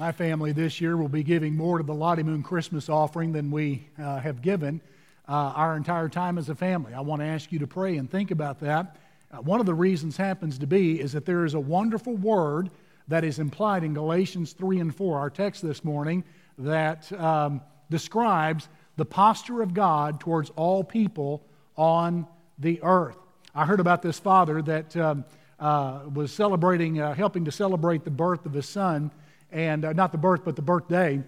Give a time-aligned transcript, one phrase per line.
[0.00, 3.50] My family this year will be giving more to the Lottie Moon Christmas offering than
[3.50, 4.80] we uh, have given
[5.28, 6.94] uh, our entire time as a family.
[6.94, 8.96] I want to ask you to pray and think about that.
[9.30, 12.70] Uh, one of the reasons happens to be is that there is a wonderful word
[13.08, 16.24] that is implied in Galatians 3 and 4, our text this morning,
[16.56, 17.60] that um,
[17.90, 21.44] describes the posture of God towards all people
[21.76, 22.26] on
[22.58, 23.18] the earth.
[23.54, 25.26] I heard about this father that um,
[25.58, 29.10] uh, was celebrating, uh, helping to celebrate the birth of his son,
[29.52, 31.22] and uh, not the birth, but the birthday.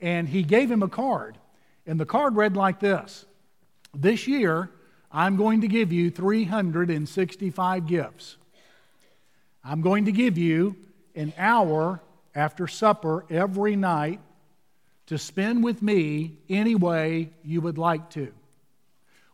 [0.00, 1.38] And he gave him a card.
[1.86, 3.24] And the card read like this
[3.94, 4.70] This year,
[5.10, 8.36] I'm going to give you 365 gifts.
[9.64, 10.76] I'm going to give you
[11.14, 12.00] an hour
[12.34, 14.20] after supper every night
[15.06, 18.32] to spend with me any way you would like to.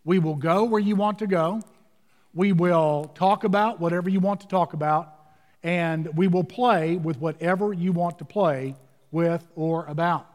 [0.05, 1.63] We will go where you want to go.
[2.35, 5.18] We will talk about whatever you want to talk about,
[5.63, 8.75] and we will play with whatever you want to play
[9.11, 10.27] with or about.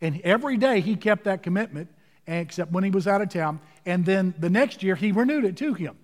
[0.00, 1.88] And every day he kept that commitment,
[2.26, 3.60] except when he was out of town.
[3.84, 5.96] And then the next year he renewed it to him.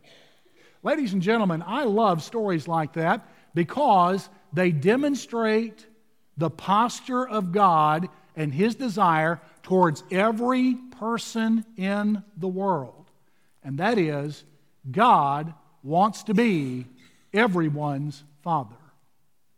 [0.82, 5.86] Ladies and gentlemen, I love stories like that because they demonstrate
[6.36, 13.10] the posture of God and his desire towards every person in the world.
[13.62, 14.44] And that is
[14.90, 16.86] God wants to be
[17.32, 18.76] everyone's father.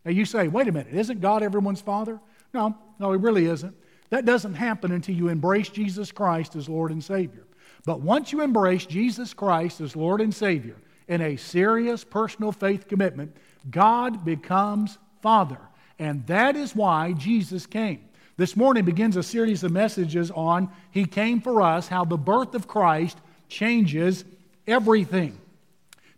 [0.05, 2.21] Now you say, wait a minute, isn't God everyone's father?
[2.53, 3.75] No, no, he really isn't.
[4.11, 7.47] That doesn't happen until you embrace Jesus Christ as Lord and Savior.
[7.85, 10.77] But once you embrace Jesus Christ as Lord and Savior
[11.09, 13.37] in a serious personal faith commitment,
[13.71, 15.59] God becomes Father.
[15.99, 18.09] And that is why Jesus came.
[18.37, 22.55] This morning begins a series of messages on He came for us, how the birth
[22.55, 23.19] of Christ
[23.49, 24.25] changes
[24.67, 25.39] everything.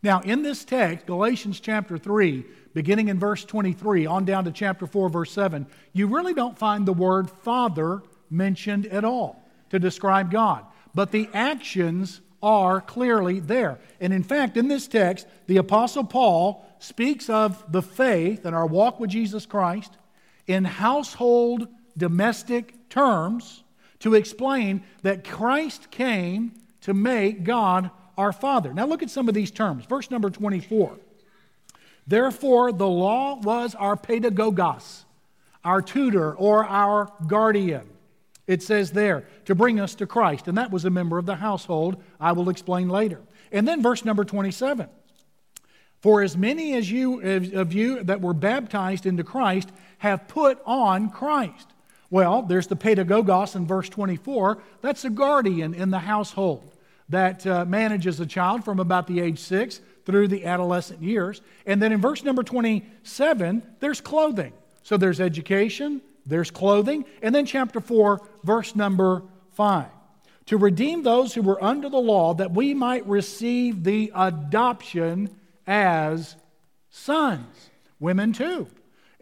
[0.06, 4.86] Now, in this text, Galatians chapter 3, beginning in verse 23, on down to chapter
[4.86, 10.30] 4, verse 7, you really don't find the word Father mentioned at all to describe
[10.30, 10.64] God.
[10.94, 13.80] But the actions are clearly there.
[14.00, 18.66] And in fact, in this text, the Apostle Paul speaks of the faith and our
[18.66, 19.90] walk with Jesus Christ
[20.46, 21.66] in household
[21.98, 23.64] domestic terms
[23.98, 26.52] to explain that Christ came
[26.82, 28.72] to make God our Father.
[28.72, 29.84] Now look at some of these terms.
[29.86, 30.96] Verse number 24.
[32.06, 35.04] Therefore, the law was our pedagogos,
[35.64, 37.88] our tutor or our guardian.
[38.46, 40.46] It says there, to bring us to Christ.
[40.46, 42.00] And that was a member of the household.
[42.20, 43.20] I will explain later.
[43.50, 44.88] And then verse number 27.
[46.00, 51.10] For as many as you of you that were baptized into Christ have put on
[51.10, 51.66] Christ.
[52.08, 54.62] Well, there's the pedagogos in verse 24.
[54.80, 56.70] That's a guardian in the household
[57.08, 61.40] that uh, manages a child from about the age six through the adolescent years.
[61.66, 64.52] And then in verse number 27, there's clothing.
[64.82, 67.04] So there's education, there's clothing.
[67.22, 69.22] And then chapter 4, verse number
[69.54, 69.86] 5.
[70.46, 75.30] To redeem those who were under the law, that we might receive the adoption
[75.66, 76.36] as
[76.90, 77.70] sons.
[77.98, 78.68] Women too.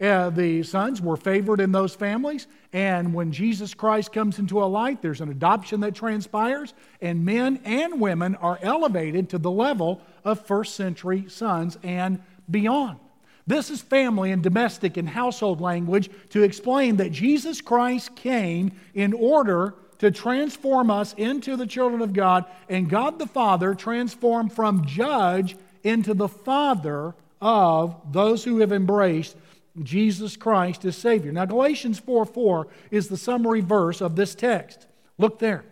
[0.01, 4.65] Uh, the sons were favored in those families, and when Jesus Christ comes into a
[4.65, 10.01] light, there's an adoption that transpires, and men and women are elevated to the level
[10.25, 12.99] of first century sons and beyond.
[13.47, 19.13] This is family and domestic and household language to explain that Jesus Christ came in
[19.13, 24.85] order to transform us into the children of God, and God the Father transformed from
[24.85, 29.37] judge into the Father of those who have embraced
[29.83, 31.31] Jesus Christ as Savior.
[31.31, 34.87] Now, Galatians 4 4 is the summary verse of this text.
[35.17, 35.65] Look there.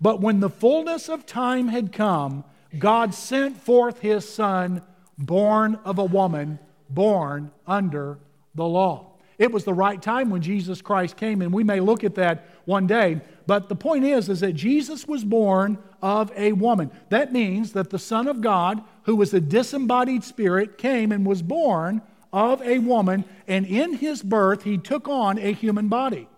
[0.00, 2.44] But when the fullness of time had come,
[2.78, 4.82] God sent forth his Son,
[5.18, 8.18] born of a woman, born under
[8.54, 9.06] the law.
[9.38, 12.46] It was the right time when Jesus Christ came, and we may look at that
[12.66, 13.20] one day.
[13.46, 16.90] But the point is, is that Jesus was born of a woman.
[17.08, 21.40] That means that the Son of God, who was a disembodied spirit, came and was
[21.40, 22.02] born
[22.32, 26.28] of a woman, and in his birth, he took on a human body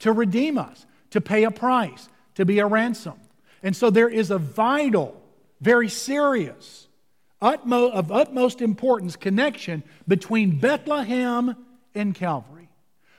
[0.00, 3.14] to redeem us, to pay a price, to be a ransom.
[3.62, 5.20] And so there is a vital,
[5.60, 6.88] very serious,
[7.40, 11.56] utmost, of utmost importance connection between Bethlehem
[11.94, 12.68] and Calvary.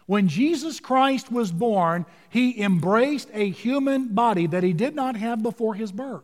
[0.05, 5.43] When Jesus Christ was born, he embraced a human body that he did not have
[5.43, 6.23] before his birth.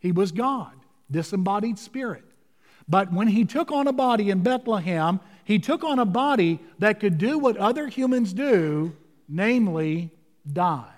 [0.00, 0.72] He was God,
[1.10, 2.24] disembodied spirit.
[2.88, 7.00] But when he took on a body in Bethlehem, he took on a body that
[7.00, 8.94] could do what other humans do,
[9.28, 10.10] namely
[10.50, 10.90] die.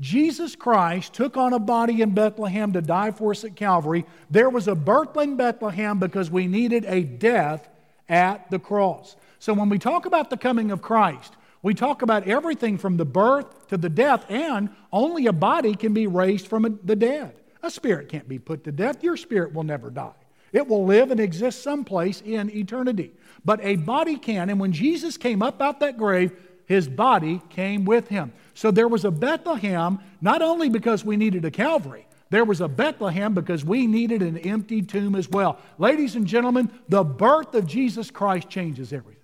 [0.00, 4.06] Jesus Christ took on a body in Bethlehem to die for us at Calvary.
[4.30, 7.68] There was a birth in Bethlehem because we needed a death
[8.08, 9.16] at the cross.
[9.38, 13.04] So when we talk about the coming of Christ, we talk about everything from the
[13.04, 17.34] birth to the death, and only a body can be raised from the dead.
[17.62, 19.04] A spirit can't be put to death.
[19.04, 20.12] Your spirit will never die.
[20.52, 23.12] It will live and exist someplace in eternity.
[23.44, 26.32] But a body can, and when Jesus came up out that grave,
[26.66, 28.32] his body came with him.
[28.54, 32.68] So there was a Bethlehem, not only because we needed a Calvary, there was a
[32.68, 35.58] Bethlehem because we needed an empty tomb as well.
[35.78, 39.20] Ladies and gentlemen, the birth of Jesus Christ changes everything.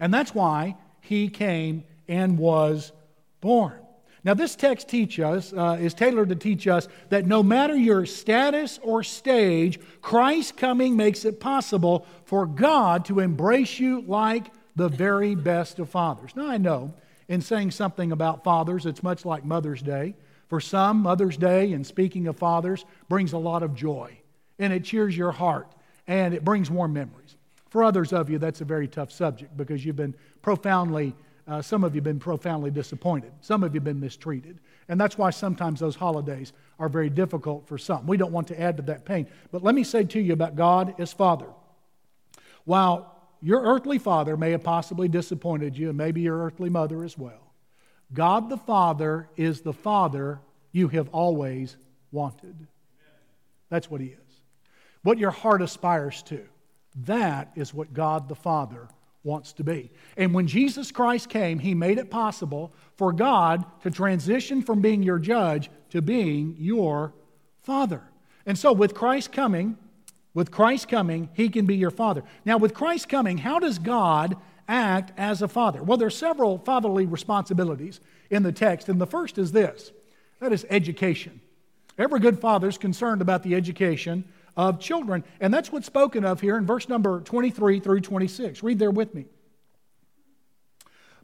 [0.00, 2.92] And that's why he came and was
[3.42, 3.78] born.
[4.22, 8.04] Now, this text teach us, uh, is tailored to teach us that no matter your
[8.04, 14.88] status or stage, Christ's coming makes it possible for God to embrace you like the
[14.88, 16.32] very best of fathers.
[16.36, 16.92] Now, I know
[17.28, 20.14] in saying something about fathers, it's much like Mother's Day.
[20.48, 24.18] For some, Mother's Day, and speaking of fathers, brings a lot of joy,
[24.58, 25.72] and it cheers your heart,
[26.08, 27.36] and it brings warm memories.
[27.68, 31.14] For others of you, that's a very tough subject because you've been profoundly
[31.50, 33.32] uh, some of you have been profoundly disappointed.
[33.40, 34.60] Some of you have been mistreated.
[34.88, 38.06] And that's why sometimes those holidays are very difficult for some.
[38.06, 39.26] We don't want to add to that pain.
[39.50, 41.48] But let me say to you about God as Father.
[42.64, 47.18] While your earthly father may have possibly disappointed you, and maybe your earthly mother as
[47.18, 47.52] well,
[48.12, 51.76] God the Father is the Father you have always
[52.12, 52.68] wanted.
[53.70, 54.40] That's what He is.
[55.02, 56.46] What your heart aspires to,
[57.06, 58.88] that is what God the Father
[59.22, 59.90] wants to be.
[60.16, 65.02] And when Jesus Christ came, he made it possible for God to transition from being
[65.02, 67.12] your judge to being your
[67.62, 68.02] father.
[68.46, 69.76] And so with Christ coming,
[70.32, 72.22] with Christ coming, he can be your father.
[72.44, 74.36] Now with Christ coming, how does God
[74.68, 75.82] act as a father?
[75.82, 78.00] Well, there are several fatherly responsibilities
[78.30, 79.92] in the text, and the first is this.
[80.38, 81.40] That is education.
[81.98, 84.24] Every good father is concerned about the education
[84.56, 85.24] of children.
[85.40, 88.62] And that's what's spoken of here in verse number 23 through 26.
[88.62, 89.26] Read there with me.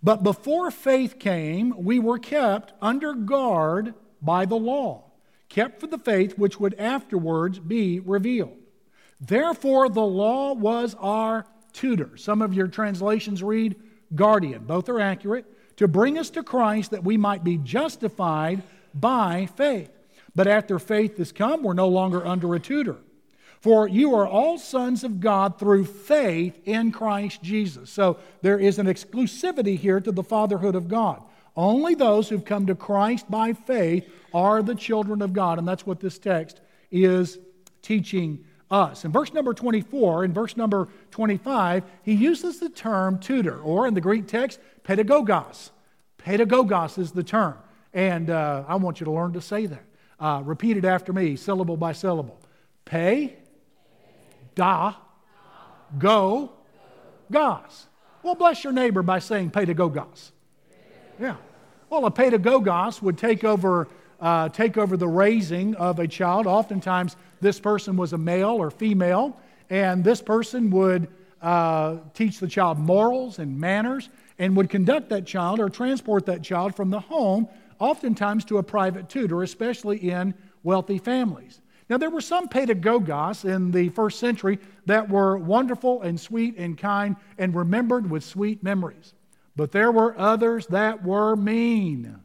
[0.02, 5.04] But before faith came, we were kept under guard by the law,
[5.48, 8.56] kept for the faith which would afterwards be revealed.
[9.20, 12.16] Therefore, the law was our tutor.
[12.16, 13.76] Some of your translations read
[14.14, 14.64] guardian.
[14.64, 15.46] Both are accurate.
[15.78, 18.62] To bring us to Christ that we might be justified
[18.94, 19.90] by faith.
[20.34, 22.96] But after faith has come, we're no longer under a tutor.
[23.60, 27.90] For you are all sons of God through faith in Christ Jesus.
[27.90, 31.22] So there is an exclusivity here to the fatherhood of God.
[31.56, 35.58] Only those who've come to Christ by faith are the children of God.
[35.58, 36.60] And that's what this text
[36.90, 37.38] is
[37.80, 39.04] teaching us.
[39.04, 43.94] In verse number 24, in verse number 25, he uses the term tutor, or in
[43.94, 45.70] the Greek text, pedagogos.
[46.18, 47.54] Pedagogos is the term.
[47.94, 49.84] And uh, I want you to learn to say that.
[50.18, 52.40] Uh, repeat it after me, syllable by syllable.
[52.84, 53.36] Pay,
[54.56, 54.94] da,
[55.98, 56.50] go,
[57.30, 57.86] gos.
[58.24, 60.32] Well, bless your neighbor by saying pedagogos.
[61.20, 61.36] Yeah.
[61.88, 63.86] Well, a pedagogos would take over,
[64.20, 66.48] uh, take over the raising of a child.
[66.48, 69.38] Oftentimes, this person was a male or female,
[69.70, 71.06] and this person would
[71.40, 74.08] uh, teach the child morals and manners
[74.38, 77.48] and would conduct that child or transport that child from the home,
[77.78, 81.60] oftentimes to a private tutor, especially in wealthy families.
[81.88, 86.76] Now, there were some pedagogos in the first century that were wonderful and sweet and
[86.76, 89.14] kind and remembered with sweet memories.
[89.54, 92.18] But there were others that were mean.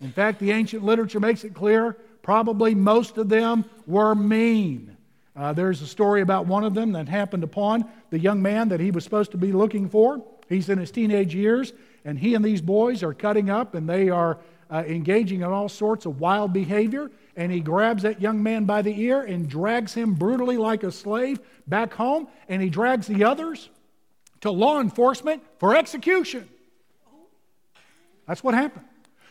[0.00, 4.96] In fact, the ancient literature makes it clear probably most of them were mean.
[5.36, 8.80] Uh, there's a story about one of them that happened upon the young man that
[8.80, 10.24] he was supposed to be looking for.
[10.48, 11.72] He's in his teenage years,
[12.04, 14.38] and he and these boys are cutting up and they are
[14.70, 18.82] uh, engaging in all sorts of wild behavior and he grabs that young man by
[18.82, 23.24] the ear and drags him brutally like a slave back home, and he drags the
[23.24, 23.70] others
[24.40, 26.48] to law enforcement for execution.
[28.26, 28.86] That's what happened.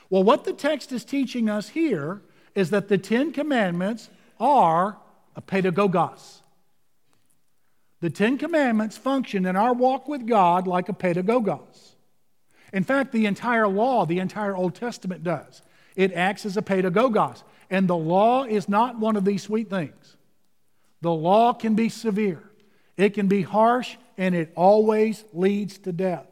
[0.10, 2.22] Well, what the text is teaching us here
[2.56, 4.98] is that the Ten Commandments are
[5.36, 6.42] a pedagogos.
[8.02, 11.94] The Ten Commandments function in our walk with God like a pedagogos.
[12.74, 15.62] In fact, the entire law, the entire Old Testament does.
[15.96, 17.44] It acts as a pedagogos.
[17.74, 20.16] And the law is not one of these sweet things.
[21.02, 22.44] The law can be severe,
[22.96, 26.28] it can be harsh, and it always leads to death.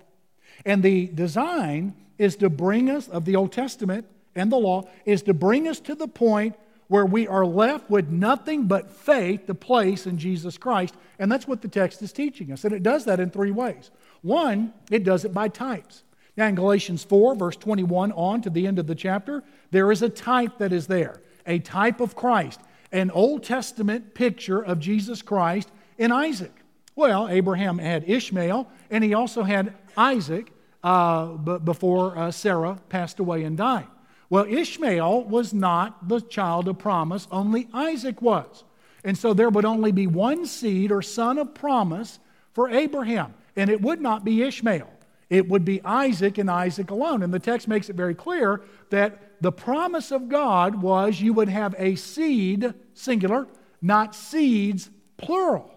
[0.67, 4.05] And the design is to bring us, of the Old Testament
[4.35, 6.55] and the law, is to bring us to the point
[6.87, 10.93] where we are left with nothing but faith to place in Jesus Christ.
[11.17, 12.65] And that's what the text is teaching us.
[12.65, 13.89] And it does that in three ways.
[14.21, 16.03] One, it does it by types.
[16.37, 20.03] Now, in Galatians 4, verse 21 on to the end of the chapter, there is
[20.03, 21.19] a type that is there
[21.51, 22.61] a type of Christ,
[22.93, 26.53] an Old Testament picture of Jesus Christ in Isaac.
[26.95, 30.51] Well, Abraham had Ishmael, and he also had Isaac
[30.83, 31.25] uh,
[31.59, 33.87] before uh, Sarah passed away and died.
[34.29, 38.63] Well, Ishmael was not the child of promise, only Isaac was.
[39.03, 42.19] And so there would only be one seed or son of promise
[42.53, 44.89] for Abraham, and it would not be Ishmael.
[45.29, 47.23] It would be Isaac and Isaac alone.
[47.23, 51.49] And the text makes it very clear that the promise of God was you would
[51.49, 53.47] have a seed, singular,
[53.81, 55.69] not seeds, plural.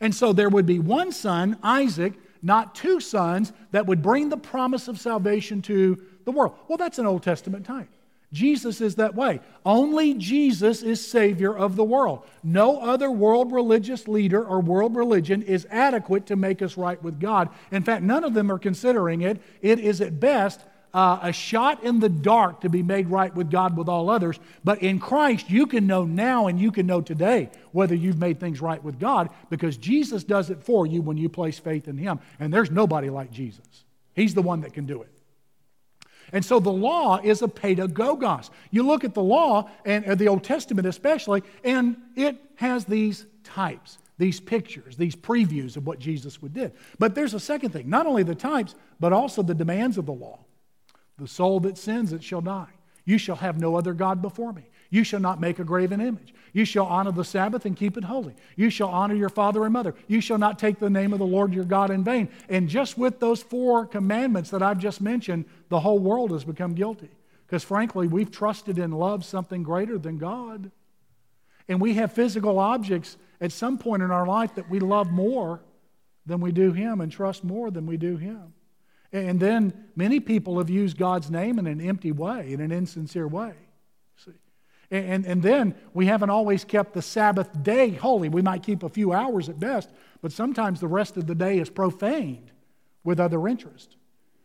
[0.00, 4.36] And so there would be one son, Isaac, not two sons, that would bring the
[4.36, 6.54] promise of salvation to the world.
[6.68, 7.88] Well, that's an Old Testament type.
[8.32, 9.40] Jesus is that way.
[9.64, 12.26] Only Jesus is Savior of the world.
[12.42, 17.20] No other world religious leader or world religion is adequate to make us right with
[17.20, 17.48] God.
[17.70, 19.40] In fact, none of them are considering it.
[19.62, 20.60] It is at best
[20.94, 24.38] uh, a shot in the dark to be made right with God with all others.
[24.62, 28.38] But in Christ, you can know now and you can know today whether you've made
[28.38, 31.98] things right with God because Jesus does it for you when you place faith in
[31.98, 32.20] Him.
[32.38, 33.84] And there's nobody like Jesus.
[34.14, 35.10] He's the one that can do it.
[36.32, 38.50] And so the law is a pedagogos.
[38.70, 43.26] You look at the law, and uh, the Old Testament especially, and it has these
[43.42, 46.70] types, these pictures, these previews of what Jesus would do.
[46.98, 50.12] But there's a second thing not only the types, but also the demands of the
[50.12, 50.43] law.
[51.18, 52.68] The soul that sins, it shall die.
[53.04, 54.64] You shall have no other God before me.
[54.90, 56.34] You shall not make a graven image.
[56.52, 58.34] You shall honor the Sabbath and keep it holy.
[58.54, 59.94] You shall honor your father and mother.
[60.06, 62.28] You shall not take the name of the Lord your God in vain.
[62.48, 66.74] And just with those four commandments that I've just mentioned, the whole world has become
[66.74, 67.10] guilty.
[67.46, 70.70] Because frankly, we've trusted and loved something greater than God.
[71.68, 75.60] And we have physical objects at some point in our life that we love more
[76.24, 78.53] than we do Him and trust more than we do Him.
[79.14, 83.28] And then many people have used God's name in an empty way, in an insincere
[83.28, 83.54] way.
[84.16, 84.32] See?
[84.90, 88.28] And, and then we haven't always kept the Sabbath day holy.
[88.28, 89.88] We might keep a few hours at best,
[90.20, 92.50] but sometimes the rest of the day is profaned
[93.04, 93.96] with other interest.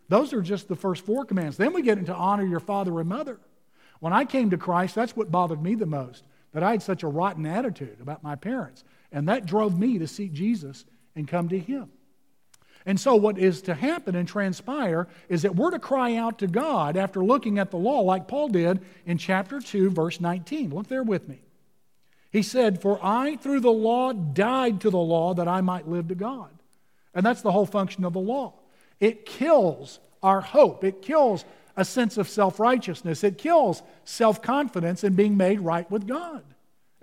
[0.07, 1.57] Those are just the first four commands.
[1.57, 3.39] Then we get into honor your father and mother.
[3.99, 7.01] When I came to Christ, that's what bothered me the most that I had such
[7.01, 8.83] a rotten attitude about my parents.
[9.11, 10.85] And that drove me to seek Jesus
[11.15, 11.89] and come to Him.
[12.89, 16.47] And so, what is to happen and transpire is that we're to cry out to
[16.47, 20.73] God after looking at the law, like Paul did in chapter 2, verse 19.
[20.73, 21.43] Look there with me.
[22.31, 26.07] He said, For I through the law died to the law that I might live
[26.07, 26.49] to God.
[27.13, 28.55] And that's the whole function of the law.
[28.99, 31.45] It kills our hope, it kills
[31.77, 36.43] a sense of self righteousness, it kills self confidence in being made right with God.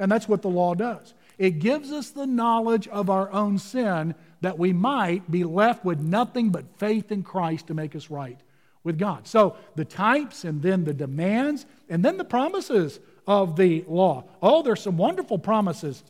[0.01, 1.15] And that's what the law does.
[1.39, 6.01] It gives us the knowledge of our own sin that we might be left with
[6.01, 8.39] nothing but faith in Christ to make us right
[8.85, 9.27] with God.
[9.27, 14.25] So the types and then the demands and then the promises of the law.
[14.41, 16.03] Oh, there's some wonderful promises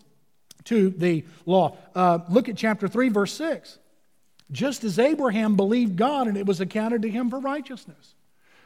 [0.65, 1.77] to the law.
[1.95, 3.79] Uh, look at chapter 3, verse 6.
[4.53, 8.15] Just as Abraham believed God and it was accounted to him for righteousness.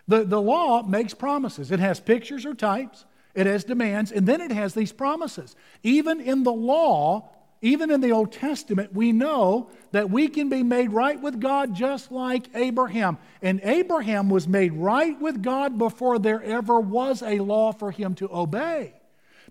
[0.09, 1.71] The, the law makes promises.
[1.71, 5.55] It has pictures or types, it has demands, and then it has these promises.
[5.83, 7.31] Even in the law,
[7.63, 11.75] even in the Old Testament, we know that we can be made right with God
[11.75, 13.19] just like Abraham.
[13.43, 18.15] And Abraham was made right with God before there ever was a law for him
[18.17, 18.95] to obey.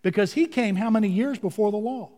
[0.01, 2.09] Because he came how many years before the law?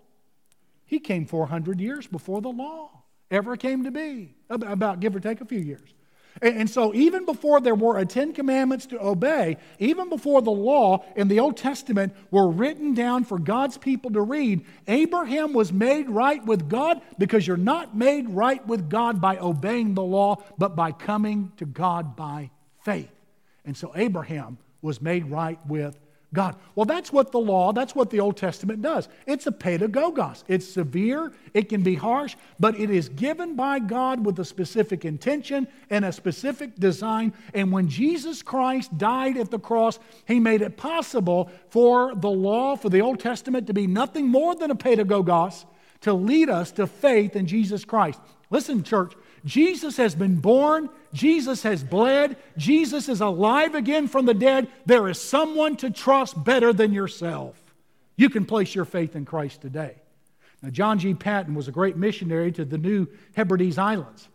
[0.85, 5.41] He came 400 years before the law ever came to be, about give or take
[5.41, 5.93] a few years.
[6.41, 11.05] And so, even before there were a Ten Commandments to obey, even before the law
[11.15, 16.09] in the Old Testament were written down for God's people to read, Abraham was made
[16.09, 20.75] right with God because you're not made right with God by obeying the law, but
[20.75, 22.49] by coming to God by
[22.83, 23.11] faith.
[23.63, 25.99] And so, Abraham was made right with
[26.33, 26.55] God.
[26.75, 29.09] Well, that's what the law, that's what the Old Testament does.
[29.27, 30.43] It's a pedagogos.
[30.47, 35.03] It's severe, it can be harsh, but it is given by God with a specific
[35.03, 37.33] intention and a specific design.
[37.53, 42.77] And when Jesus Christ died at the cross, he made it possible for the law,
[42.77, 45.65] for the Old Testament to be nothing more than a pedagogos
[46.01, 48.19] to lead us to faith in Jesus Christ.
[48.51, 49.13] Listen, church,
[49.45, 54.67] Jesus has been born, Jesus has bled, Jesus is alive again from the dead.
[54.85, 57.57] There is someone to trust better than yourself.
[58.17, 59.95] You can place your faith in Christ today.
[60.61, 61.13] Now, John G.
[61.13, 64.27] Paton was a great missionary to the New Hebrides Islands,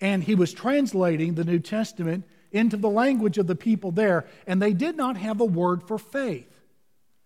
[0.00, 4.60] and he was translating the New Testament into the language of the people there, and
[4.60, 6.48] they did not have a word for faith.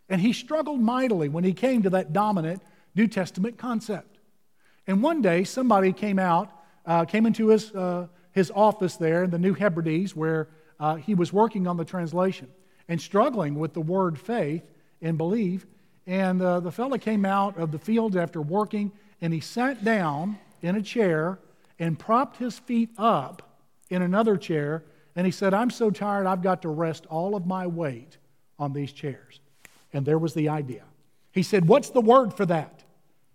[0.09, 2.63] And he struggled mightily when he came to that dominant
[2.95, 4.14] New Testament concept.
[4.87, 6.51] And one day, somebody came out
[6.87, 10.49] uh, came into his, uh, his office there in the New Hebrides where
[10.79, 12.49] uh, he was working on the translation
[12.89, 14.63] and struggling with the word faith
[15.01, 15.67] and believe.
[16.07, 20.39] And uh, the fellow came out of the field after working and he sat down
[20.61, 21.39] in a chair
[21.79, 24.85] and propped his feet up in another chair.
[25.17, 28.19] And he said, I'm so tired, I've got to rest all of my weight
[28.59, 29.41] on these chairs.
[29.93, 30.83] And there was the idea.
[31.33, 32.84] He said, What's the word for that?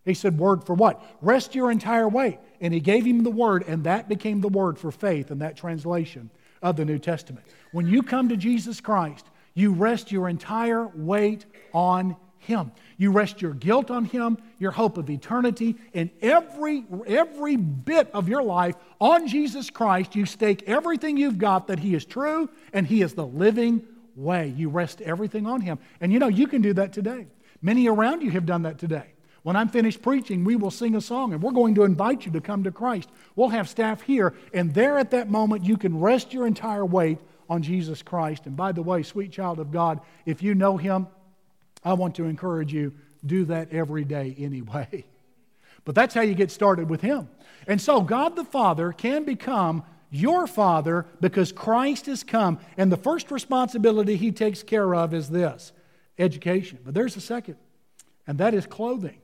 [0.10, 1.02] He said, Word for what?
[1.22, 2.40] Rest your entire weight.
[2.62, 5.56] And he gave him the word, and that became the word for faith in that
[5.56, 6.30] translation
[6.62, 7.46] of the New Testament.
[7.72, 12.72] When you come to Jesus Christ, you rest your entire weight on him.
[12.98, 18.28] You rest your guilt on Him, your hope of eternity, and every, every bit of
[18.28, 20.16] your life on Jesus Christ.
[20.16, 23.86] You stake everything you've got that He is true and He is the living
[24.16, 24.54] way.
[24.56, 25.80] You rest everything on Him.
[26.02, 27.28] And you know, you can do that today.
[27.62, 29.14] Many around you have done that today.
[29.44, 32.32] When I'm finished preaching, we will sing a song and we're going to invite you
[32.34, 33.10] to come to Christ.
[33.36, 37.20] We'll have staff here, and there at that moment, you can rest your entire weight
[37.50, 38.46] on Jesus Christ.
[38.46, 41.08] And by the way, sweet child of God, if you know Him,
[41.84, 42.94] I want to encourage you
[43.26, 45.06] do that every day anyway.
[45.86, 47.30] But that's how you get started with Him.
[47.68, 52.60] And so, God the Father can become your Father because Christ has come.
[52.78, 55.72] And the first responsibility He takes care of is this
[56.18, 56.80] education.
[56.84, 57.56] But there's a second,
[58.28, 59.20] and that is clothing.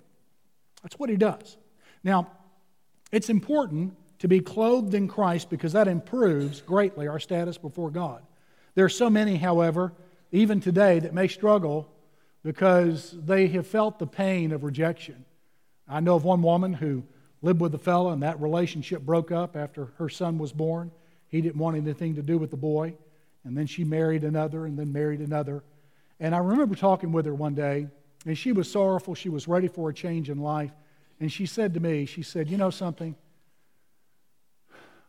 [0.85, 1.57] That's what He does.
[2.03, 2.27] Now,
[3.11, 8.21] it's important to be clothed in Christ because that improves greatly our status before God.
[8.75, 9.93] There are so many, however,
[10.31, 11.91] even today, that may struggle
[12.43, 15.25] because they have felt the pain of rejection.
[15.87, 17.03] I know of one woman who
[17.41, 20.91] lived with a fellow, and that relationship broke up after her son was born.
[21.29, 22.93] He didn't want anything to do with the boy.
[23.43, 25.63] And then she married another, and then married another.
[26.19, 27.87] And I remember talking with her one day,
[28.25, 29.13] and she was sorrowful.
[29.15, 30.71] She was ready for a change in life.
[31.19, 33.15] And she said to me, She said, You know something?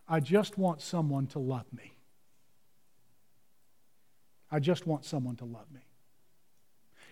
[0.09, 1.97] I just want someone to love me.
[4.51, 5.81] I just want someone to love me.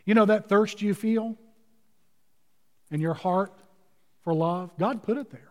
[0.04, 1.36] You know that thirst you feel
[2.90, 3.52] in your heart
[4.22, 4.70] for love?
[4.78, 5.50] God put it there.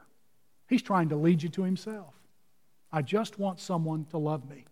[0.67, 2.13] He's trying to lead you to Himself.
[2.92, 4.66] I just want someone to love me.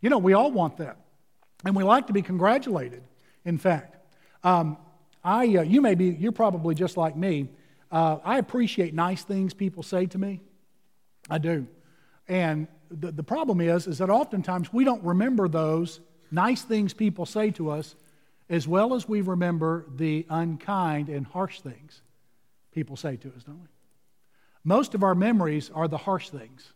[0.00, 0.98] You know, we all want that.
[1.64, 3.02] And we like to be congratulated,
[3.44, 3.96] in fact.
[4.44, 4.76] Um,
[5.24, 7.48] I, uh, you may be, you're probably just like me.
[7.90, 10.40] Uh, I appreciate nice things people say to me.
[11.30, 11.66] I do.
[12.28, 17.26] And the, the problem is, is that oftentimes we don't remember those nice things people
[17.26, 17.94] say to us
[18.50, 22.02] as well as we remember the unkind and harsh things
[22.72, 23.68] people say to us, don't we?
[24.64, 26.72] Most of our memories are the harsh things.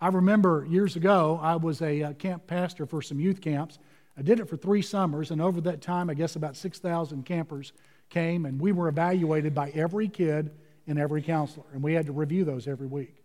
[0.00, 3.78] I remember years ago, I was a uh, camp pastor for some youth camps.
[4.16, 7.72] I did it for three summers, and over that time, I guess about 6,000 campers
[8.10, 10.52] came, and we were evaluated by every kid
[10.86, 13.24] and every counselor, and we had to review those every week.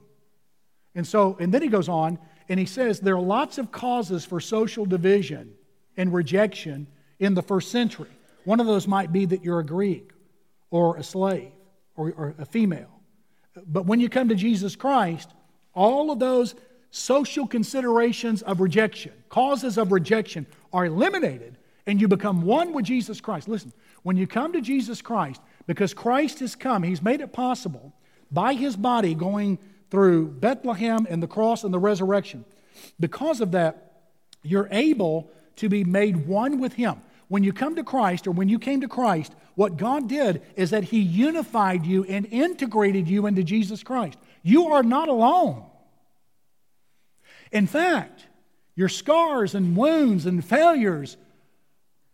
[0.94, 4.24] And so, and then he goes on and he says there are lots of causes
[4.24, 5.52] for social division
[5.96, 6.86] and rejection
[7.18, 8.08] in the first century.
[8.44, 10.10] One of those might be that you're a Greek
[10.70, 11.52] or a slave
[11.96, 13.00] or, or a female.
[13.66, 15.30] But when you come to Jesus Christ,
[15.74, 16.54] all of those
[16.90, 23.20] social considerations of rejection, causes of rejection are eliminated, and you become one with Jesus
[23.20, 23.48] Christ.
[23.48, 27.92] Listen, when you come to Jesus Christ, because Christ has come, He's made it possible
[28.30, 29.58] by His body going
[29.90, 32.44] through Bethlehem and the cross and the resurrection.
[32.98, 34.02] Because of that,
[34.42, 37.00] you're able to be made one with Him.
[37.28, 40.70] When you come to Christ, or when you came to Christ, what God did is
[40.70, 44.18] that He unified you and integrated you into Jesus Christ.
[44.42, 45.64] You are not alone.
[47.52, 48.26] In fact,
[48.74, 51.16] your scars and wounds and failures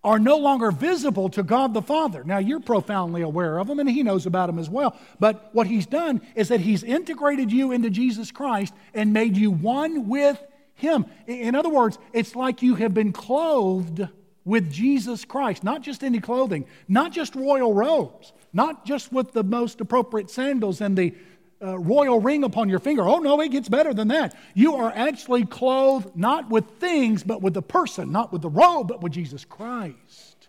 [0.06, 2.22] are no longer visible to God the Father.
[2.22, 4.96] Now, you're profoundly aware of them, and He knows about them as well.
[5.18, 9.50] But what He's done is that He's integrated you into Jesus Christ and made you
[9.50, 10.40] one with
[10.74, 11.06] Him.
[11.26, 14.06] In other words, it's like you have been clothed
[14.44, 19.42] with Jesus Christ, not just any clothing, not just royal robes, not just with the
[19.42, 21.16] most appropriate sandals and the
[21.62, 23.02] uh, royal ring upon your finger.
[23.02, 24.36] Oh, no, it gets better than that.
[24.54, 28.88] You are actually clothed not with things, but with the person, not with the robe,
[28.88, 30.48] but with Jesus Christ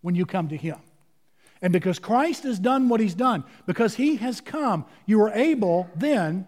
[0.00, 0.78] when you come to Him.
[1.62, 5.88] And because Christ has done what He's done, because He has come, you are able
[5.94, 6.46] then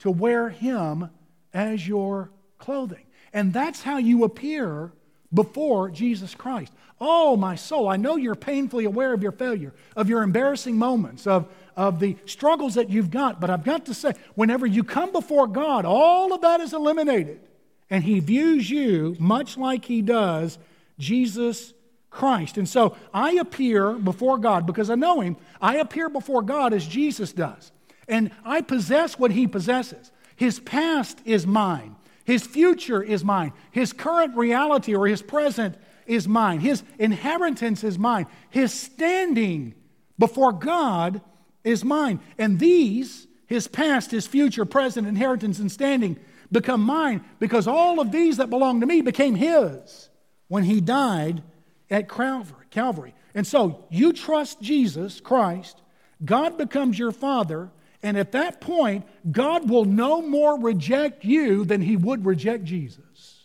[0.00, 1.10] to wear Him
[1.52, 3.04] as your clothing.
[3.32, 4.92] And that's how you appear
[5.32, 6.72] before Jesus Christ.
[7.00, 11.26] Oh, my soul, I know you're painfully aware of your failure, of your embarrassing moments,
[11.26, 13.40] of, of the struggles that you've got.
[13.40, 17.40] But I've got to say, whenever you come before God, all of that is eliminated.
[17.88, 20.58] And He views you much like He does
[20.98, 21.72] Jesus
[22.10, 22.58] Christ.
[22.58, 25.36] And so I appear before God because I know Him.
[25.60, 27.72] I appear before God as Jesus does.
[28.08, 30.12] And I possess what He possesses.
[30.36, 31.96] His past is mine.
[32.30, 33.52] His future is mine.
[33.72, 35.74] His current reality or his present
[36.06, 36.60] is mine.
[36.60, 38.28] His inheritance is mine.
[38.50, 39.74] His standing
[40.16, 41.22] before God
[41.64, 42.20] is mine.
[42.38, 46.20] And these, his past, his future, present, inheritance, and standing,
[46.52, 50.08] become mine because all of these that belong to me became his
[50.46, 51.42] when he died
[51.90, 52.66] at Calvary.
[52.70, 53.12] Calvary.
[53.34, 55.82] And so you trust Jesus Christ,
[56.24, 61.82] God becomes your father, and at that point, God will no more reject you than
[61.82, 63.44] he would reject Jesus.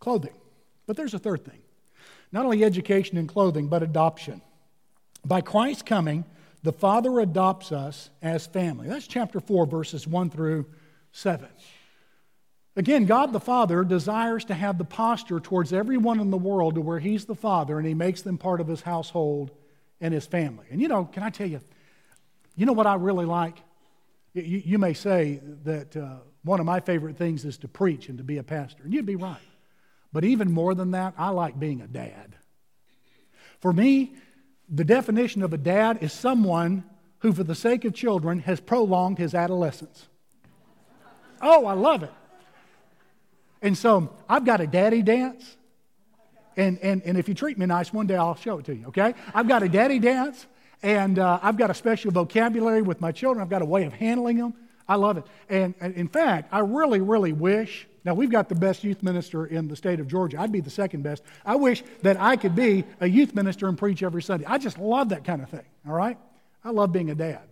[0.00, 0.34] Clothing.
[0.86, 1.60] But there's a third thing
[2.30, 4.42] not only education and clothing, but adoption.
[5.24, 6.24] By Christ's coming,
[6.62, 8.88] the Father adopts us as family.
[8.88, 10.66] That's chapter 4, verses 1 through
[11.12, 11.48] 7.
[12.76, 16.80] Again, God the Father desires to have the posture towards everyone in the world to
[16.80, 19.50] where He's the Father and He makes them part of His household
[20.00, 20.66] and his family.
[20.70, 21.60] And you know, can I tell you,
[22.56, 23.56] you know what I really like?
[24.34, 28.18] You, you may say that uh, one of my favorite things is to preach and
[28.18, 29.36] to be a pastor, and you'd be right.
[30.12, 32.36] But even more than that, I like being a dad.
[33.60, 34.14] For me,
[34.68, 36.84] the definition of a dad is someone
[37.20, 40.06] who, for the sake of children, has prolonged his adolescence.
[41.40, 42.12] Oh, I love it.
[43.60, 45.56] And so I've got a daddy dance.
[46.58, 48.88] And, and, and if you treat me nice, one day I'll show it to you,
[48.88, 49.14] okay?
[49.32, 50.44] I've got a daddy dance,
[50.82, 53.40] and uh, I've got a special vocabulary with my children.
[53.40, 54.54] I've got a way of handling them.
[54.88, 55.24] I love it.
[55.48, 57.86] And, and in fact, I really, really wish.
[58.04, 60.40] Now, we've got the best youth minister in the state of Georgia.
[60.40, 61.22] I'd be the second best.
[61.46, 64.44] I wish that I could be a youth minister and preach every Sunday.
[64.46, 66.18] I just love that kind of thing, all right?
[66.64, 67.42] I love being a dad.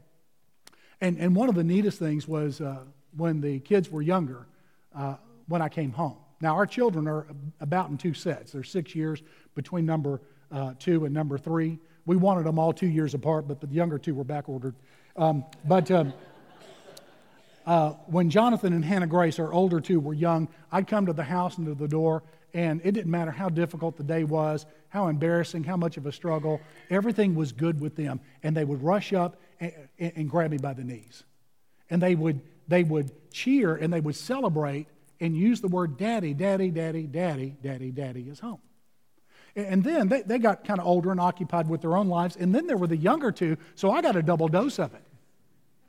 [1.00, 2.78] And, and one of the neatest things was uh,
[3.16, 4.48] when the kids were younger,
[4.96, 5.14] uh,
[5.46, 6.16] when I came home.
[6.40, 7.26] Now, our children are
[7.60, 8.52] about in two sets.
[8.52, 9.22] They're six years
[9.54, 10.20] between number
[10.52, 11.78] uh, two and number three.
[12.04, 14.74] We wanted them all two years apart, but the younger two were back ordered.
[15.16, 16.12] Um, but um,
[17.66, 21.24] uh, when Jonathan and Hannah Grace, our older two, were young, I'd come to the
[21.24, 22.22] house and to the door,
[22.54, 26.12] and it didn't matter how difficult the day was, how embarrassing, how much of a
[26.12, 28.20] struggle, everything was good with them.
[28.42, 31.24] And they would rush up and, and, grab me by the knees.
[31.90, 34.86] And they would, they would cheer and they would celebrate
[35.20, 38.60] and use the word daddy, daddy, daddy, daddy, daddy, daddy is home.
[39.54, 42.36] And then they, they got kind of older and occupied with their own lives.
[42.36, 45.02] And then there were the younger two, so I got a double dose of it.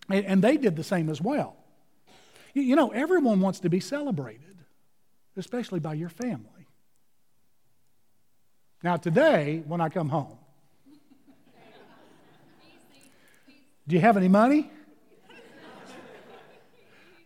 [0.10, 1.58] And, and they did the same as well.
[2.54, 4.58] You, you know, everyone wants to be celebrated,
[5.36, 6.68] especially by your family.
[8.84, 10.38] Now, today, when I come home,
[13.86, 14.72] do you have any money?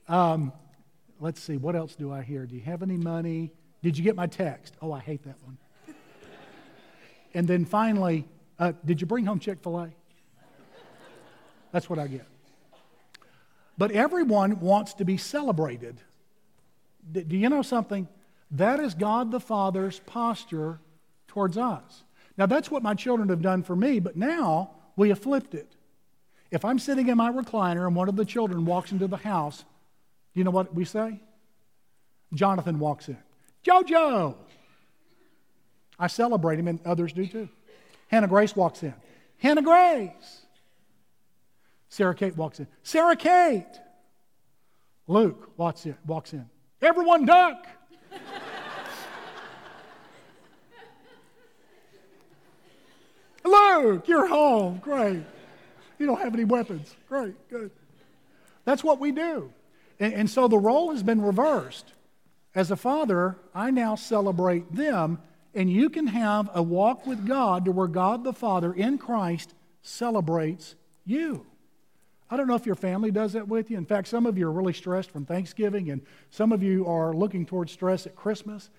[0.07, 0.51] Um,
[1.21, 2.45] let's see, what else do I hear?
[2.45, 3.53] Do you have any money?
[3.81, 4.75] Did you get my text?
[4.81, 5.57] Oh, I hate that one.
[7.34, 8.27] and then finally,
[8.60, 9.91] uh, did you bring home Chick fil A?
[11.71, 12.25] That's what I get.
[13.77, 15.97] But everyone wants to be celebrated.
[17.12, 18.07] Do you know something?
[18.51, 20.79] That is God the Father's posture
[21.27, 22.03] towards us.
[22.38, 25.75] Now, that's what my children have done for me, but now we have flipped it.
[26.49, 29.63] If I'm sitting in my recliner and one of the children walks into the house
[30.33, 31.19] You know what we say?
[32.33, 33.17] Jonathan walks in.
[33.65, 34.35] Jojo!
[35.99, 37.49] I celebrate him, and others do too.
[38.07, 38.93] Hannah Grace walks in.
[39.37, 40.45] Hannah Grace!
[41.89, 42.67] Sarah Kate walks in.
[42.83, 43.65] Sarah Kate!
[45.07, 45.95] Luke walks in.
[46.05, 46.49] Walks in.
[46.81, 47.67] Everyone duck!
[53.43, 54.79] Luke, you're home.
[54.79, 55.23] Great.
[55.99, 56.95] You don't have any weapons.
[57.09, 57.71] Great, good.
[58.65, 59.51] That's what we do.
[60.01, 61.93] And, and so the role has been reversed.
[62.53, 65.19] As a father, I now celebrate them,
[65.53, 69.53] and you can have a walk with God to where God the Father in Christ
[69.81, 71.45] celebrates you.
[72.29, 73.77] I don't know if your family does that with you.
[73.77, 77.13] In fact, some of you are really stressed from Thanksgiving, and some of you are
[77.13, 78.69] looking towards stress at Christmas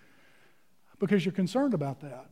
[0.98, 2.26] because you're concerned about that.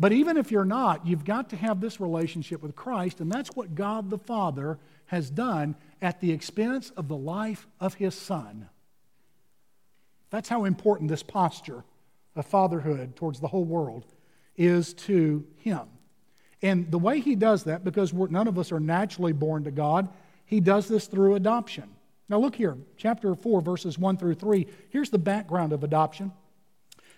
[0.00, 3.50] But even if you're not, you've got to have this relationship with Christ, and that's
[3.50, 8.70] what God the Father has done at the expense of the life of his Son.
[10.30, 11.84] That's how important this posture
[12.34, 14.06] of fatherhood towards the whole world
[14.56, 15.82] is to him.
[16.62, 20.08] And the way he does that, because none of us are naturally born to God,
[20.46, 21.90] he does this through adoption.
[22.30, 24.66] Now, look here, chapter 4, verses 1 through 3.
[24.88, 26.32] Here's the background of adoption.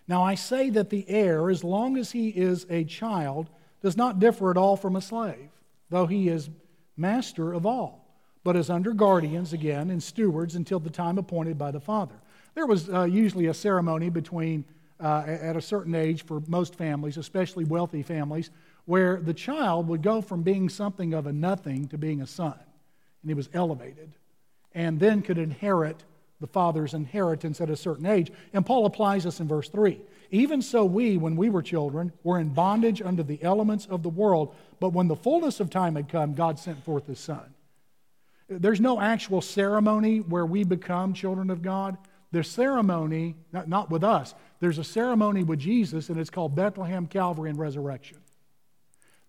[0.08, 3.48] Now I say that the heir, as long as he is a child,
[3.82, 5.50] does not differ at all from a slave,
[5.90, 6.50] though he is
[6.96, 8.06] master of all,
[8.44, 12.14] but is under guardians again and stewards until the time appointed by the father.
[12.54, 14.64] There was uh, usually a ceremony between,
[15.00, 18.50] uh, at a certain age for most families, especially wealthy families,
[18.84, 22.58] where the child would go from being something of a nothing to being a son,
[23.22, 24.12] and he was elevated,
[24.74, 26.02] and then could inherit
[26.42, 28.31] the father's inheritance at a certain age.
[28.52, 29.98] And Paul applies this in verse 3.
[30.31, 34.09] Even so, we, when we were children, were in bondage under the elements of the
[34.11, 37.55] world, but when the fullness of time had come, God sent forth his Son.
[38.48, 41.96] There's no actual ceremony where we become children of God.
[42.33, 47.07] There's ceremony, not, not with us, there's a ceremony with Jesus, and it's called Bethlehem,
[47.07, 48.18] Calvary, and Resurrection.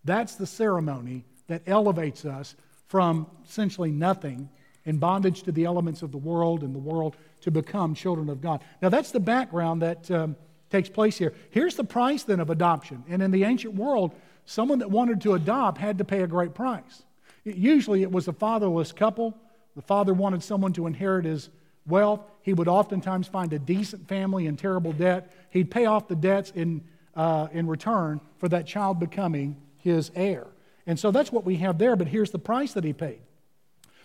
[0.06, 2.56] That's the ceremony that elevates us
[2.88, 4.50] from essentially nothing
[4.86, 8.42] in bondage to the elements of the world and the world to become children of
[8.42, 8.64] God.
[8.82, 10.36] Now, that's the background that um,
[10.70, 11.34] takes place here.
[11.52, 13.04] Here's the price then of adoption.
[13.08, 14.14] And in the ancient world,
[14.46, 17.04] someone that wanted to adopt had to pay a great price.
[17.44, 19.38] Usually it was a fatherless couple.
[19.76, 21.50] The father wanted someone to inherit his
[21.86, 22.22] wealth.
[22.42, 25.32] He would oftentimes find a decent family in terrible debt.
[25.50, 26.84] He'd pay off the debts in,
[27.16, 30.48] uh, in return for that child becoming his heir.
[30.88, 33.20] And so that's what we have there, but here's the price that he paid.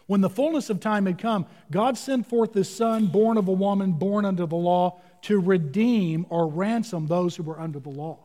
[0.09, 3.53] When the fullness of time had come, God sent forth his Son, born of a
[3.53, 8.19] woman, born under the law, to redeem or ransom those who were under the law.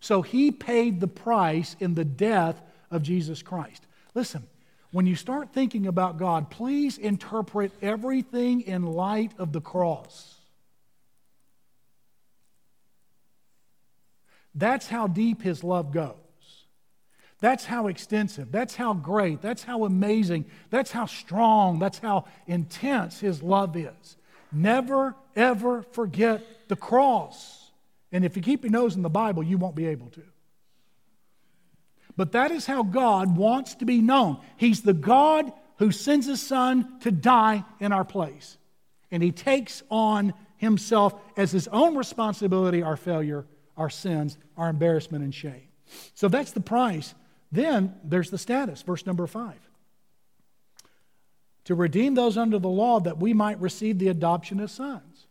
[0.00, 3.86] So he paid the price in the death of Jesus Christ.
[4.16, 4.48] Listen,
[4.90, 10.34] when you start thinking about God, please interpret everything in light of the cross.
[14.56, 16.16] That's how deep his love goes.
[17.42, 23.18] That's how extensive, that's how great, that's how amazing, that's how strong, that's how intense
[23.18, 24.16] His love is.
[24.52, 27.72] Never, ever forget the cross.
[28.12, 30.22] And if you keep your nose in the Bible, you won't be able to.
[32.16, 34.38] But that is how God wants to be known.
[34.56, 38.56] He's the God who sends His Son to die in our place.
[39.10, 45.24] And He takes on Himself as His own responsibility our failure, our sins, our embarrassment,
[45.24, 45.66] and shame.
[46.14, 47.16] So that's the price
[47.52, 49.60] then there's the status, verse number five.
[51.66, 55.26] To redeem those under the law that we might receive the adoption as sons.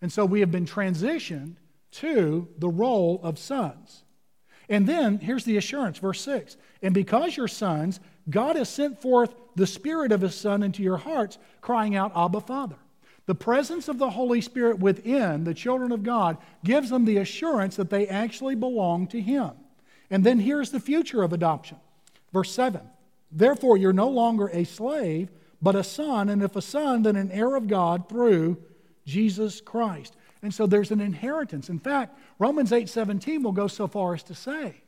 [0.00, 1.56] And so we have been transitioned
[1.90, 4.02] to the role of sons.
[4.68, 6.56] And then here's the assurance, verse 6.
[6.82, 10.98] And because you're sons, God has sent forth the Spirit of His Son into your
[10.98, 12.76] hearts, crying out, Abba, Father.
[13.26, 17.76] The presence of the Holy Spirit within the children of God gives them the assurance
[17.76, 19.50] that they actually belong to Him.
[20.10, 21.78] And then here's the future of adoption.
[22.32, 22.80] Verse 7
[23.30, 27.30] Therefore, you're no longer a slave, but a son, and if a son, then an
[27.30, 28.62] heir of God through
[29.04, 30.14] Jesus Christ.
[30.42, 31.68] And so there's an inheritance.
[31.68, 34.82] In fact, Romans 8:17 will go so far as to say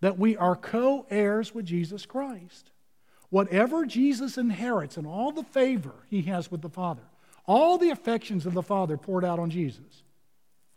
[0.00, 2.70] that we are co-heirs with Jesus Christ.
[3.30, 7.02] Whatever Jesus inherits and all the favor he has with the Father,
[7.46, 10.02] all the affections of the Father poured out on Jesus,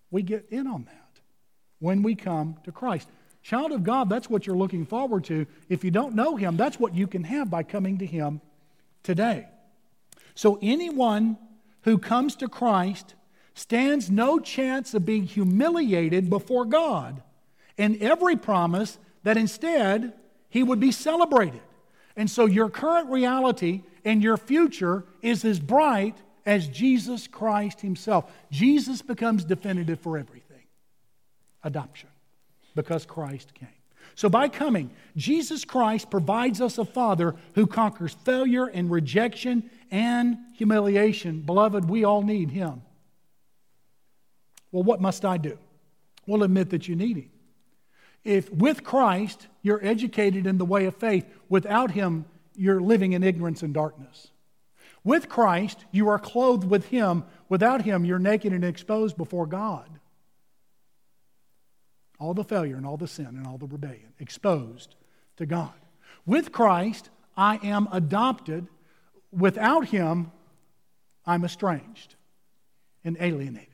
[0.10, 1.21] we get in on that
[1.80, 3.08] when we come to Christ.
[3.43, 5.47] Child of God, that's what you're looking forward to.
[5.67, 8.41] If you don't know Him, that's what you can have by coming to Him
[9.04, 9.47] today.
[10.36, 11.38] So, anyone
[11.82, 13.15] who comes to Christ
[13.56, 17.21] stands no chance of being humiliated before God,
[17.77, 20.13] and every promise that instead
[20.49, 21.62] He would be celebrated.
[22.15, 28.32] And so, your current reality and your future is as bright as Jesus Christ Himself.
[28.51, 30.47] Jesus becomes definitive for everything
[31.63, 32.11] adoption
[32.75, 33.69] because Christ came.
[34.15, 40.38] So, by coming, Jesus Christ provides us a Father who conquers failure and rejection and
[40.55, 41.41] humiliation.
[41.41, 42.81] Beloved, we all need Him.
[44.71, 45.57] Well, what must I do?
[46.27, 47.29] Well, admit that you need Him.
[48.23, 53.23] If with Christ you're educated in the way of faith, without Him you're living in
[53.23, 54.27] ignorance and darkness.
[55.03, 60.00] With Christ you are clothed with Him, without Him you're naked and exposed before God
[62.21, 64.95] all the failure and all the sin and all the rebellion, exposed
[65.38, 65.73] to God.
[66.25, 68.67] With Christ, I am adopted.
[69.31, 70.31] Without Him,
[71.25, 72.15] I'm estranged
[73.03, 73.67] and alienated.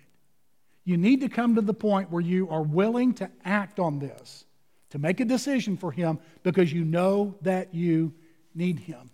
[0.86, 4.46] You need to come to the point where you are willing to act on this,
[4.92, 8.14] to make a decision for Him because you know that you
[8.56, 9.10] need Him.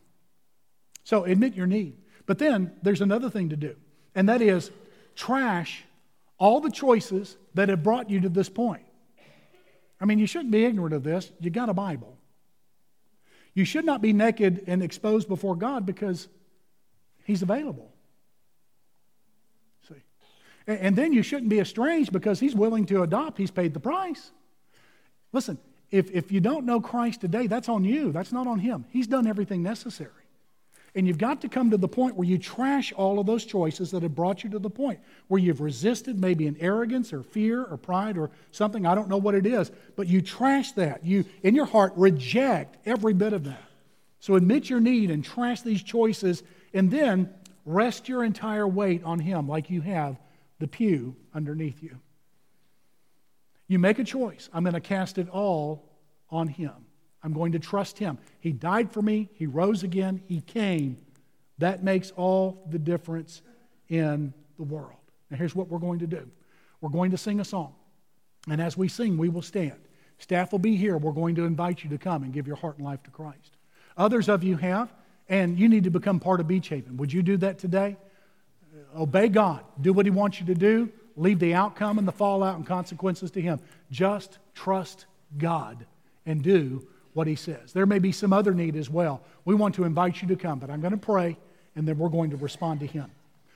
[1.04, 1.98] So admit your need.
[2.28, 3.76] But then there's another thing to do,
[4.14, 4.70] and that is
[5.16, 5.84] trash
[6.38, 8.84] all the choices that have brought you to this point.
[10.04, 11.32] I mean, you shouldn't be ignorant of this.
[11.40, 12.18] You got a Bible.
[13.54, 16.28] You should not be naked and exposed before God because
[17.24, 17.90] He's available.
[19.88, 20.04] See?
[20.68, 24.32] And then you shouldn't be estranged because He's willing to adopt, He's paid the price.
[25.32, 25.58] Listen,
[25.90, 28.12] if, if you don't know Christ today, that's on you.
[28.12, 28.84] That's not on Him.
[28.90, 30.12] He's done everything necessary.
[30.96, 33.90] And you've got to come to the point where you trash all of those choices
[33.92, 37.64] that have brought you to the point where you've resisted maybe an arrogance or fear
[37.64, 38.86] or pride or something.
[38.86, 41.04] I don't know what it is, but you trash that.
[41.04, 43.64] You, in your heart, reject every bit of that.
[44.20, 47.34] So admit your need and trash these choices and then
[47.66, 50.18] rest your entire weight on Him like you have
[50.60, 51.98] the pew underneath you.
[53.68, 54.48] You make a choice.
[54.54, 55.90] I'm going to cast it all
[56.30, 56.83] on Him.
[57.24, 58.18] I'm going to trust him.
[58.40, 60.98] He died for me, he rose again, he came.
[61.60, 63.42] That makes all the difference
[63.88, 64.98] in the world.
[65.30, 66.30] Now, here's what we're going to do
[66.82, 67.74] we're going to sing a song.
[68.50, 69.80] And as we sing, we will stand.
[70.18, 70.98] Staff will be here.
[70.98, 73.58] We're going to invite you to come and give your heart and life to Christ.
[73.96, 74.94] Others of you have,
[75.30, 76.98] and you need to become part of Beach Haven.
[76.98, 77.96] Would you do that today?
[78.96, 79.64] Obey God.
[79.80, 80.92] Do what He wants you to do.
[81.16, 83.60] Leave the outcome and the fallout and consequences to Him.
[83.90, 85.06] Just trust
[85.38, 85.86] God
[86.26, 87.74] and do what he says.
[87.74, 89.22] There may be some other need as well.
[89.46, 91.38] We want to invite you to come, but I'm going to pray
[91.76, 93.10] and then we're going to respond to him.